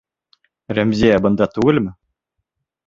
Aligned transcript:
Рәмзиә 0.79 1.21
бында 1.27 1.51
түгелме? 1.59 1.97